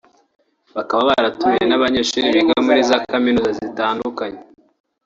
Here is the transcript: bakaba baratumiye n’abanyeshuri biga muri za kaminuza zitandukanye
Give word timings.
bakaba 0.75 1.01
baratumiye 1.09 1.65
n’abanyeshuri 1.67 2.33
biga 2.35 2.55
muri 2.65 2.81
za 2.89 2.97
kaminuza 3.09 3.51
zitandukanye 3.59 4.41